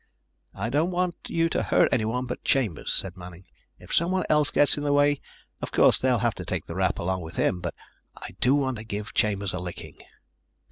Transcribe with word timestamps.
"I 0.55 0.71
don't 0.71 0.89
want 0.89 1.15
you 1.27 1.47
to 1.49 1.61
hurt 1.61 1.89
anyone 1.93 2.25
but 2.25 2.43
Chambers," 2.43 2.91
said 2.91 3.15
Manning. 3.15 3.45
"If 3.77 3.93
somebody 3.93 4.25
else 4.31 4.49
gets 4.49 4.75
in 4.75 4.83
the 4.83 4.91
way, 4.93 5.21
of 5.61 5.71
course 5.71 5.99
they 5.99 6.09
have 6.09 6.33
to 6.33 6.43
take 6.43 6.65
the 6.65 6.73
rap 6.73 6.97
along 6.97 7.21
with 7.21 7.35
him. 7.35 7.59
But 7.61 7.75
I 8.17 8.31
do 8.39 8.55
want 8.55 8.79
to 8.79 8.83
give 8.83 9.13
Chambers 9.13 9.53
a 9.53 9.59
licking. 9.59 9.99